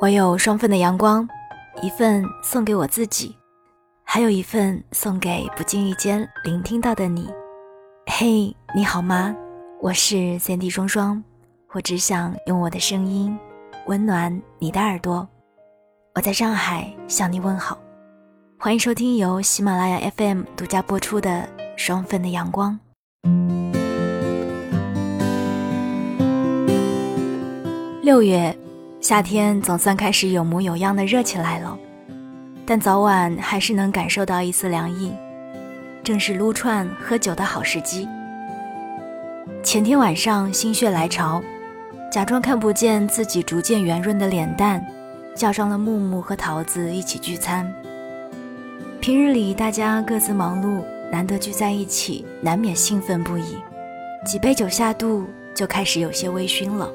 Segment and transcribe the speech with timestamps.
[0.00, 1.28] 我有双份的阳光，
[1.82, 3.34] 一份送给我自己，
[4.04, 7.28] 还有一份送给不经意间聆听到的你。
[8.06, 9.34] 嘿，你好吗？
[9.80, 11.22] 我是三 D 双双，
[11.72, 13.36] 我只想用我的声音
[13.86, 15.26] 温暖你的耳朵。
[16.14, 17.78] 我在上海向你问好，
[18.58, 21.30] 欢迎收听由喜马拉雅 FM 独家播出的
[21.76, 22.78] 《双份的阳光》。
[28.06, 28.56] 六月。
[29.00, 31.76] 夏天总算开始有模有样的热起来了，
[32.64, 35.12] 但早晚还是能感受到一丝凉意，
[36.04, 38.06] 正是撸串喝酒的好时机。
[39.60, 41.42] 前天晚上心血来潮，
[42.08, 44.86] 假装看不见自己逐渐圆润的脸蛋，
[45.34, 47.68] 叫上了木木和桃子一起聚餐。
[49.00, 50.80] 平日里大家各自忙碌，
[51.10, 53.56] 难得聚在一起，难免兴奋不已。
[54.24, 56.88] 几杯酒下肚，就开始有些微醺了。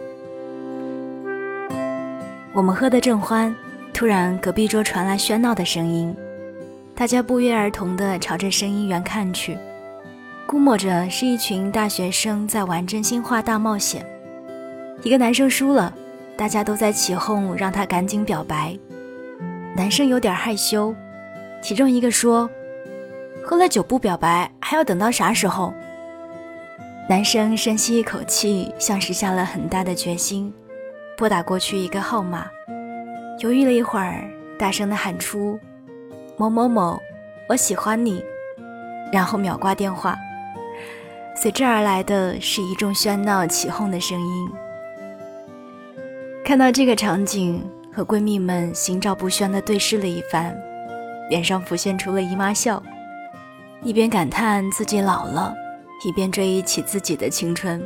[2.53, 3.55] 我们喝得正欢，
[3.93, 6.13] 突然隔壁桌传来喧闹的声音，
[6.93, 9.57] 大家不约而同地朝着声音源看去，
[10.45, 14.05] 估摸着是一群大学生在玩真心话大冒险。
[15.01, 15.93] 一个男生输了，
[16.35, 18.77] 大家都在起哄让他赶紧表白。
[19.73, 20.93] 男生有点害羞，
[21.61, 22.49] 其中一个说
[23.41, 25.73] ：“喝了酒不表白，还要等到啥时候？”
[27.07, 30.53] 男生深吸一口气，像是下了很大的决心。
[31.21, 32.49] 拨打过去一个号码，
[33.41, 34.27] 犹豫了一会儿，
[34.57, 35.59] 大声的喊出
[36.35, 36.99] ：“某某某，
[37.47, 38.23] 我喜欢你。”
[39.13, 40.17] 然后秒挂电话。
[41.35, 44.49] 随之而来的是一众喧闹起哄的声音。
[46.43, 47.63] 看到这个场景，
[47.93, 50.57] 和闺蜜们心照不宣的对视了一番，
[51.29, 52.81] 脸上浮现出了姨妈笑，
[53.83, 55.53] 一边感叹自己老了，
[56.03, 57.79] 一边追忆起自己的青春。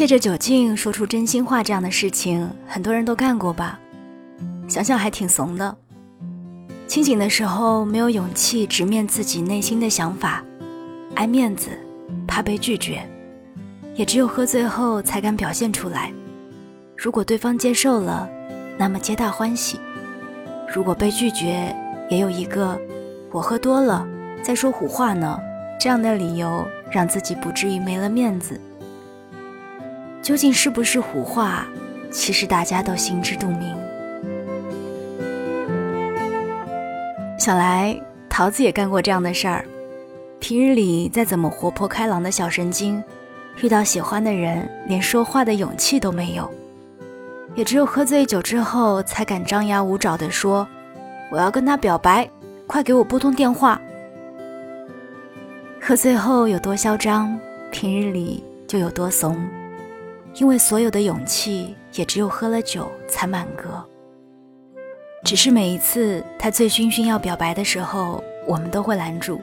[0.00, 3.78] 借着酒劲说出真心话这样的事情，很多人都干过吧？
[4.66, 5.76] 想想还挺怂的。
[6.86, 10.42] 清醒的时候没有勇气直面自己内心的想法，
[11.14, 11.68] 爱面子，
[12.26, 13.06] 怕被拒绝，
[13.94, 16.10] 也只有喝醉后才敢表现出来。
[16.96, 18.26] 如果对方接受了，
[18.78, 19.76] 那么皆大欢喜；
[20.74, 21.76] 如果被拒绝，
[22.08, 22.80] 也有一个
[23.30, 24.08] “我喝多了，
[24.42, 25.38] 在说胡话呢”
[25.78, 28.58] 这样的理由，让自己不至于没了面子。
[30.22, 31.66] 究竟是不是胡话？
[32.10, 33.76] 其实大家都心知肚明。
[37.38, 37.98] 想来
[38.28, 39.64] 桃子也干过这样的事儿。
[40.40, 43.02] 平日里再怎么活泼开朗的小神经，
[43.62, 46.50] 遇到喜欢的人，连说话的勇气都没有。
[47.54, 50.66] 也只有喝醉酒之后，才敢张牙舞爪地说
[51.30, 52.28] ：“我要跟他表白，
[52.66, 53.80] 快给我拨通电话。”
[55.80, 57.38] 喝醉后有多嚣张，
[57.70, 59.36] 平日里就有多怂。
[60.40, 63.86] 因为所有的勇气也只有喝了酒才满格。
[65.22, 69.38] 只是每一次他醉醺醺要表白的时候，我们都会拦住，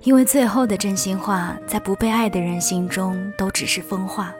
[0.00, 4.34] 因为最后的真心话在不被爱的人心中都只是疯话。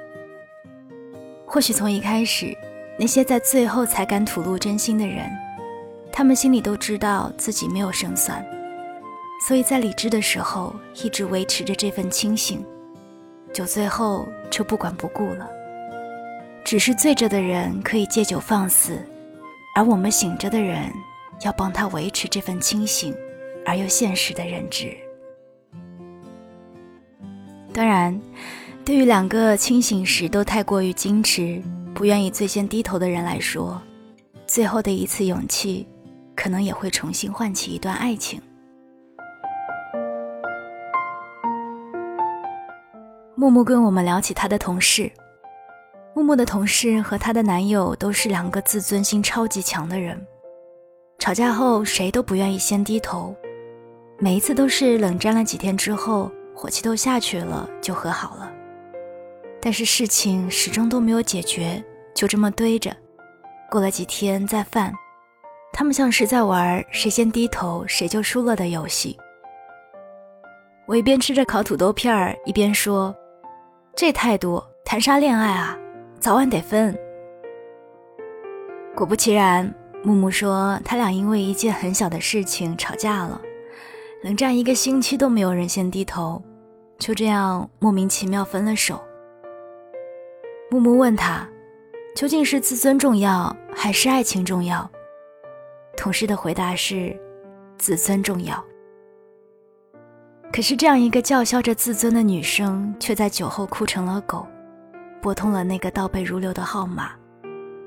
[1.44, 2.56] 或许从一开始，
[2.98, 5.30] 那些在最后才敢吐露真心的人，
[6.10, 8.42] 他们心里都知道自己没有胜算，
[9.46, 10.74] 所以在理智的时候
[11.04, 12.64] 一直维持着这份清醒。
[13.52, 15.48] 酒醉后就不管不顾了，
[16.64, 18.98] 只是醉着的人可以借酒放肆，
[19.76, 20.90] 而我们醒着的人
[21.42, 23.14] 要帮他维持这份清醒
[23.66, 24.96] 而又现实的认知。
[27.74, 28.18] 当然，
[28.84, 31.62] 对于两个清醒时都太过于矜持、
[31.94, 33.80] 不愿意最先低头的人来说，
[34.46, 35.86] 最后的一次勇气，
[36.34, 38.40] 可能也会重新唤起一段爱情。
[43.42, 45.10] 木木跟我们聊起她的同事。
[46.14, 50.24] 木木的同事和她的男友都是两个自尊心超级强的人，
[51.18, 53.34] 吵架后谁都不愿意先低头，
[54.16, 58.48] 每一次都是冷战了几天之后，火气都下去了就和好了。
[59.60, 61.82] 但是事情始终都没有解决，
[62.14, 62.96] 就这么堆着。
[63.68, 64.94] 过了几天再犯，
[65.72, 69.18] 他们像是在玩谁先低头谁就输了的游戏。
[70.86, 73.12] 我一边吃着烤土豆片儿，一边说。
[73.94, 75.78] 这态度谈啥恋爱啊？
[76.18, 76.98] 早晚得分。
[78.94, 79.72] 果不其然，
[80.02, 83.40] 木木说他俩因为一件很小的事情吵架了，
[84.22, 86.42] 冷战一个星期都没有人先低头，
[86.98, 89.00] 就这样莫名其妙分了手。
[90.70, 91.46] 木木问他，
[92.16, 94.90] 究竟是自尊重要还是爱情重要？
[95.98, 97.14] 同事的回答是，
[97.78, 98.64] 自尊重要。
[100.52, 104.46] 可是这样一个叫嚣着自尊的女生，却在酒后哭成了狗，
[105.22, 107.12] 拨通了那个倒背如流的号码，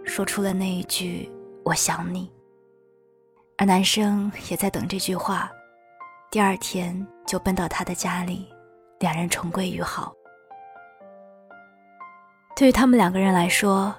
[0.04, 1.32] 说出了那一句
[1.64, 2.28] “我想你”。
[3.58, 5.52] 而男生也在等这句话，
[6.32, 8.48] 第二天就奔到她的家里，
[9.00, 10.12] 两人重归于好。
[12.56, 13.94] 对于他们两个人来说，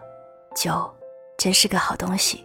[0.56, 0.92] 酒
[1.38, 2.44] 真是个好东西，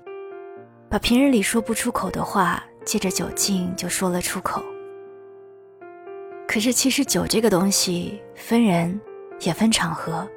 [0.87, 4.61] 把平日里说不出口的话，借着酒劲就说了出口。
[6.51, 8.99] 可是，其实酒这个东西分人，
[9.39, 10.27] 也分场合。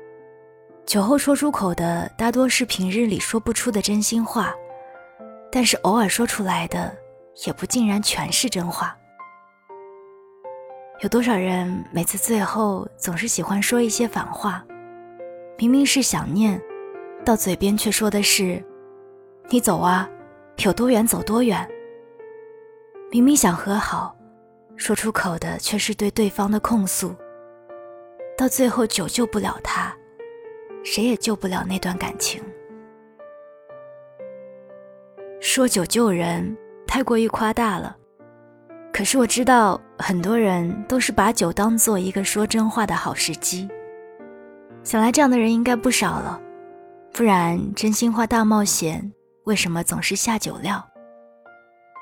[0.87, 4.55] 酒后说出口的大多是平日里说不出的真心话，
[5.51, 6.97] 但是偶尔说出来的，
[7.45, 8.97] 也不尽然全是真话。
[11.01, 14.65] 有多少人每次最后总是喜欢说一些反话？
[15.59, 16.63] 明明是想念，
[17.25, 18.65] 到嘴边却说的是
[19.51, 20.09] “你走啊，
[20.59, 21.69] 有多远走多远。”
[23.11, 24.15] 明明想和好。
[24.77, 27.15] 说出口的却是对对方的控诉，
[28.37, 29.95] 到最后酒救不了他，
[30.85, 32.43] 谁也救不了那段感情。
[35.41, 36.57] 说酒救人
[36.87, 37.97] 太过于夸大了，
[38.93, 43.69] 可是我知道很多人都是把酒当做一个说真话的好时机。
[44.83, 46.41] 想来这样的人应该不少了，
[47.13, 49.13] 不然真心话大冒险
[49.45, 50.85] 为什么总是下酒料？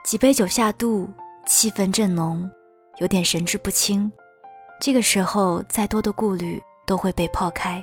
[0.04, 1.08] 几杯酒下肚，
[1.46, 2.50] 气氛正浓。
[2.98, 4.10] 有点神志不清，
[4.80, 7.82] 这个时候再多的顾虑都会被抛开，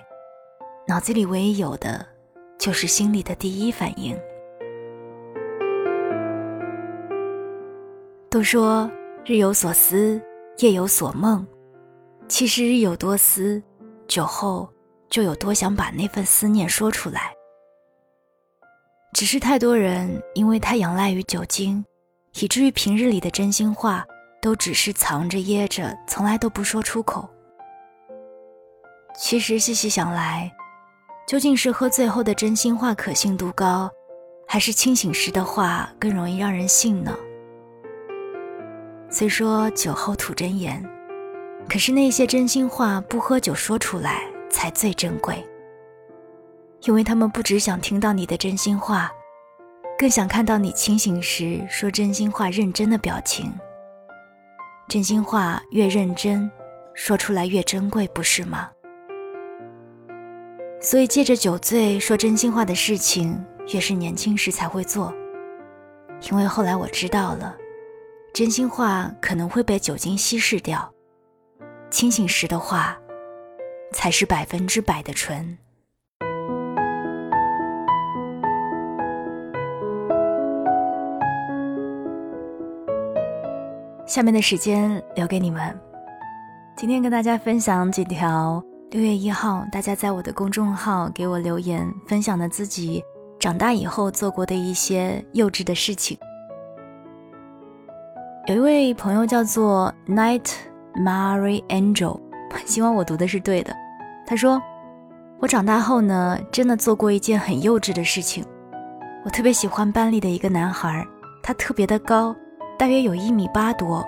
[0.88, 2.06] 脑子里唯一有的
[2.59, 4.17] 就是心里的第一反应。
[8.29, 8.89] 都说
[9.25, 10.21] 日有所思，
[10.59, 11.45] 夜有所梦，
[12.27, 13.62] 其实日有多思，
[14.07, 14.69] 酒后
[15.09, 17.33] 就有多想把那份思念说出来。
[19.13, 21.83] 只是太多人因为太仰赖于酒精，
[22.39, 24.05] 以至于平日里的真心话。
[24.41, 27.30] 都只是藏着掖着，从来都不说出口。
[29.18, 30.50] 其实细细想来，
[31.27, 33.89] 究竟是喝醉后的真心话可信度高，
[34.47, 37.13] 还是清醒时的话更容易让人信呢？
[39.09, 40.81] 虽说酒后吐真言，
[41.68, 45.44] 可是那些真心话不喝酒说出来才最珍贵，
[46.83, 49.12] 因为他们不只想听到你的真心话，
[49.97, 53.51] 更想看到你清醒时说真心话认真的表情。
[54.89, 56.50] 真心话越认真，
[56.95, 58.71] 说出来越珍贵，不是吗？
[60.81, 63.39] 所以借着酒醉说真心话的事情，
[63.71, 65.13] 越是年轻时才会做。
[66.31, 67.56] 因为后来我知道了，
[68.33, 70.91] 真心话可能会被酒精稀释掉，
[71.91, 72.97] 清醒时的话，
[73.94, 75.56] 才是百分之百的纯。
[84.09, 85.79] 下面的时间留给你们。
[86.75, 88.59] 今天跟大家分享几条
[88.89, 93.03] 六月一号大家在我的公众号给我留言分享的自己
[93.39, 96.17] 长大以后做过的一些幼稚的事情。
[98.47, 100.53] 有一位朋友叫做 Night
[100.95, 102.19] Mary Angel，
[102.65, 103.71] 希望我读的是对的。
[104.25, 104.59] 他说
[105.38, 108.44] ：“我长大后呢，真的做过一件很幼稚的事情。
[109.23, 111.05] 我特别喜欢班里的一个男孩，
[111.44, 112.35] 他特别的高。”
[112.79, 114.07] 大约有一米八多，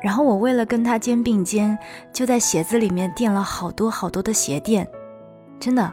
[0.00, 1.78] 然后我为了跟他肩并肩，
[2.14, 4.88] 就在鞋子里面垫了好多好多的鞋垫，
[5.60, 5.92] 真的。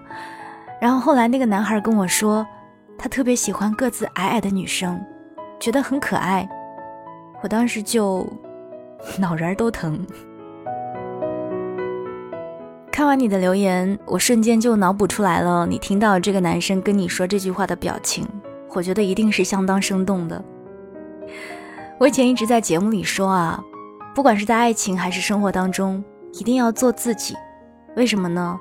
[0.80, 2.48] 然后后来那个男孩跟我说，
[2.98, 4.98] 他特别喜欢个子矮矮的女生，
[5.60, 6.48] 觉得很可爱。
[7.42, 8.26] 我当时就
[9.20, 10.00] 脑仁都疼。
[12.90, 18.26] 看完你的留言，我瞬间就脑补出来了，你听到这个男生跟你说这句话的表情，
[18.70, 20.42] 我觉得一定是相当生动的。
[22.00, 23.64] 我以前一直在节目里说啊，
[24.16, 27.36] 不管是在爱情还是生活当中，一定要做自己。
[27.96, 28.60] 为什么呢？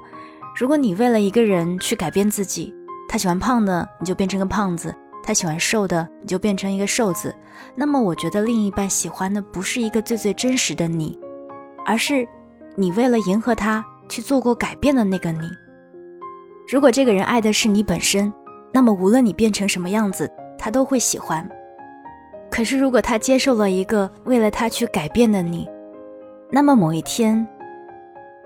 [0.54, 2.74] 如果你为了一个人去改变自己，
[3.08, 4.90] 他喜欢胖的，你就变成个胖子；
[5.22, 7.34] 他喜欢瘦的，你就变成一个瘦子。
[7.74, 11.18] 那么，我觉得另一半喜欢的不是一个最最真实的你，
[11.86, 12.28] 而是
[12.76, 15.48] 你为了迎合他去做过改变的那个你。
[16.68, 18.32] 如果这个人爱的是你本身，
[18.72, 21.48] 那么无论你变成什么样子，他都会喜欢。
[22.52, 25.66] 可是，如果他接受了一个为了他去改变的你，
[26.50, 27.48] 那么某一天，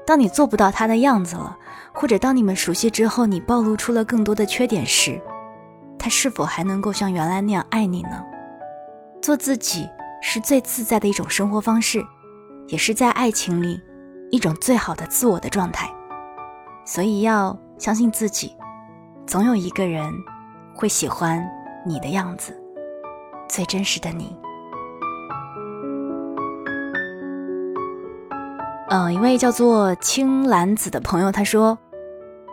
[0.07, 1.59] 当你做不到他的样子了，
[1.93, 5.21] 或者当你们熟悉之后，你暴露出了更多的缺点时，
[5.99, 8.25] 他是否还能够像原来那样爱你呢？
[9.21, 9.91] 做自己
[10.23, 12.01] 是最自在的一种生活方式，
[12.69, 13.81] 也是在爱情里
[14.31, 15.93] 一种最好的自我的状态。
[16.85, 18.55] 所以要相信自己，
[19.27, 20.09] 总有一个人
[20.77, 21.45] 会喜欢
[21.85, 22.57] 你的样子。
[23.49, 24.37] 最真实的你。
[28.89, 31.77] 嗯，一位叫做青兰子的朋友他说，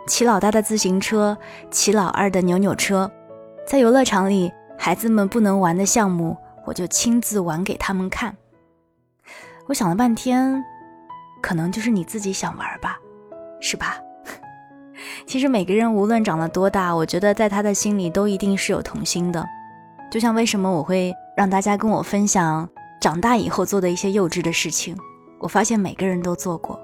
[0.06, 1.36] 骑老大的自行车，
[1.70, 3.10] 骑老二的扭扭车，
[3.66, 8.36] 在游乐场里，孩子们不能玩的项目，我就亲自玩给他们看。
[9.66, 10.62] 我想了半天，
[11.40, 12.98] 可能就是你自己想玩吧，
[13.60, 13.96] 是吧？
[15.26, 19.46] 其实每个人无论长了多大，我觉得在他的心里都一定是有童心的。
[20.10, 22.68] 就像为什么我会让大家跟我分享
[23.00, 24.96] 长大以后做的一些幼稚的事情，
[25.40, 26.80] 我发现每个人都做过。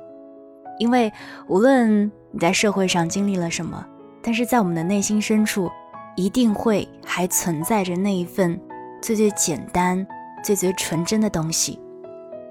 [0.78, 1.12] 因为
[1.46, 3.86] 无论你在社会上经历了什么，
[4.22, 5.70] 但是在我们的内心深处，
[6.16, 8.60] 一定会还存在着那一份
[9.02, 10.06] 最最简单、
[10.42, 11.78] 最最纯真的东西。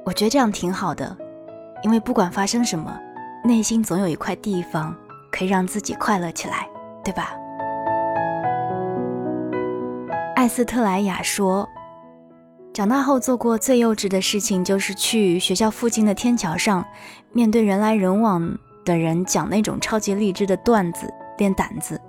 [0.06, 1.16] 我觉得这样挺好的，
[1.84, 2.98] 因为不管发生什么，
[3.44, 4.96] 内心总有一块地方。
[5.32, 6.68] 可以让自己快乐起来，
[7.04, 7.36] 对吧？
[10.40, 11.68] 艾斯特莱雅说
[12.74, 16.86] ：“长大后做过最幼稚的事情，就是去学校附近的天桥上，
[17.34, 22.00] 面对人来人往的人讲那种超级励志的段子，练胆子。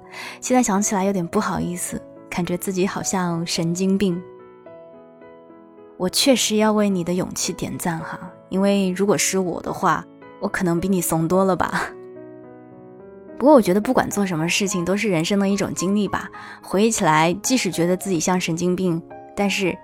[0.40, 4.22] 现在想起来有点不好意思，感觉自己好像神经病。
[5.96, 8.16] 我确实要为你的勇气点赞哈，
[8.48, 10.04] 因为如果是我的话，
[10.38, 11.82] 我可能比你怂多了吧。”
[13.40, 16.28] 不过我觉得，不管做什么事情，都是人生的一种经历吧。
[16.60, 19.02] 回忆起来，即使觉得自己像神经病，
[19.34, 19.74] 但是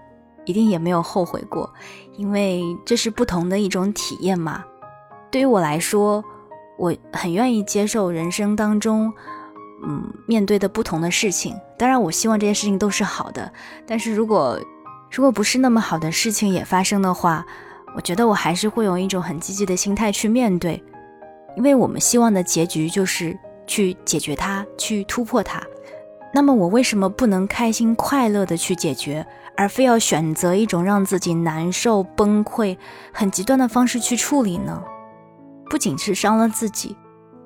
[0.44, 1.72] 一定也没有后悔过，
[2.18, 4.62] 因为这是不同的一种体验嘛。
[5.30, 6.22] 对于我来说，
[6.76, 9.10] 我很愿意接受人生当中，
[9.86, 11.56] 嗯，面对的不同的事情。
[11.78, 13.50] 当然，我希望这些事情都是好的。
[13.86, 14.60] 但是如果
[15.10, 17.42] 如果不是那么好的事情也发生的话，
[17.94, 20.84] 我觉得我还是会用一种很积极的心态去面对，
[21.56, 23.34] 因为我们希望的结局就是。
[23.66, 25.62] 去解决它，去突破它。
[26.32, 32.76] 那么我为什么不能开心快乐的去解决，而非要选择一种让自己难受、崩溃、
[33.12, 34.82] 很极端的方式去处理呢？
[35.70, 36.94] 不仅是伤了自己，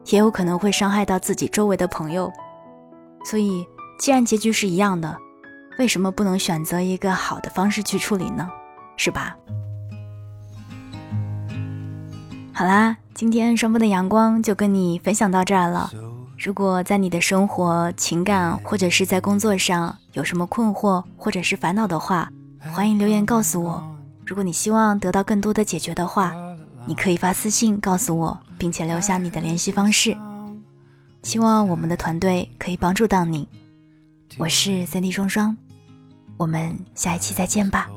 [0.06, 2.32] 也有可能会伤害到自己周围的朋友。
[3.24, 3.64] 所以，
[3.98, 5.16] 既然结局是一样的，
[5.78, 8.48] 为什么不能选择一个好的方式去处理呢？
[8.96, 9.36] 是吧？
[12.52, 15.90] 好啦，今天双峰的阳光就跟你分享到这儿了。
[16.42, 22.32] 如果在你的生活、情感或者是在工作上有什么困惑或者是烦恼的话，
[22.72, 23.84] 欢迎留言告诉我。
[24.24, 26.32] 如果你希望得到更多的解决的话，
[26.86, 30.16] 你可以发私信告诉我，并且留下你的联系方式。
[31.22, 33.46] 希望我们的团队可以帮助到你。
[34.38, 35.54] 我是三 D 双双，
[36.38, 37.90] 我们下一期再见吧。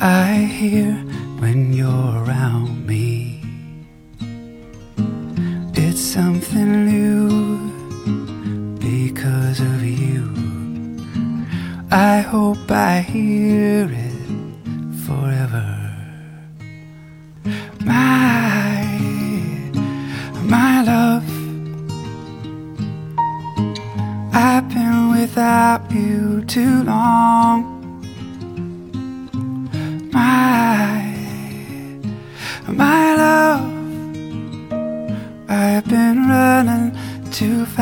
[0.00, 0.92] I hear
[1.38, 3.40] when you're around me.
[5.74, 7.28] It's something new
[8.78, 10.30] because of you.
[11.90, 14.12] I hope I hear it
[15.06, 15.92] forever.
[17.80, 18.98] My,
[20.42, 21.24] my love.
[24.34, 27.75] I've been without you too long.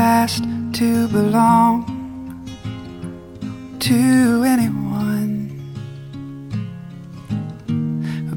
[0.04, 0.44] Fast
[0.74, 1.72] to belong
[3.80, 3.98] to
[4.54, 5.32] anyone.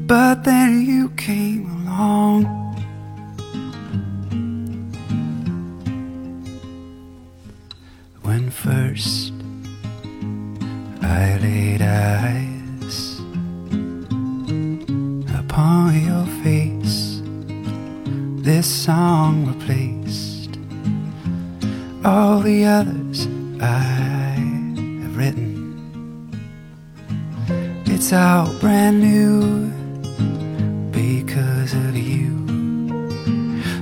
[0.06, 2.67] But then you came along.
[22.04, 23.26] All the others
[23.60, 24.36] I
[25.02, 25.58] have written.
[27.86, 29.70] It's all brand new
[30.92, 32.28] because of you.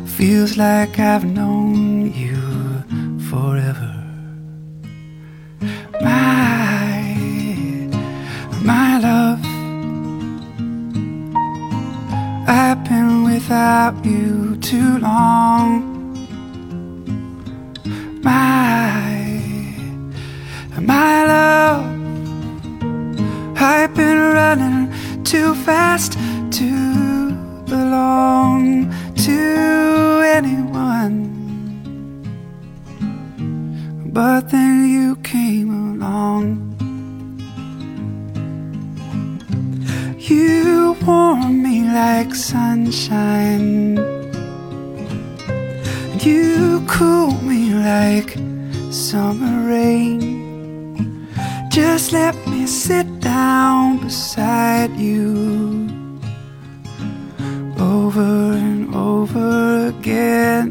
[0.07, 2.41] Feels like I've known you
[3.29, 3.93] forever.
[6.01, 7.15] My,
[8.63, 9.45] my love,
[12.49, 15.96] I've been without you too long
[18.23, 19.41] my,
[20.81, 21.85] my love.
[23.57, 24.93] I've been running
[25.25, 26.13] too fast
[26.59, 27.33] to
[27.67, 31.15] belong to anyone.
[34.13, 36.63] But then you came along.
[40.19, 43.97] You warm me like sunshine.
[46.21, 47.33] You cool
[47.87, 48.37] like
[48.91, 51.29] summer rain.
[51.71, 55.87] Just let me sit down beside you
[57.79, 58.33] over
[58.67, 60.69] and over again.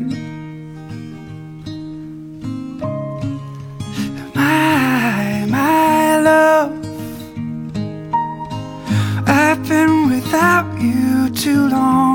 [4.34, 6.72] My, my love,
[9.41, 12.14] I've been without you too long.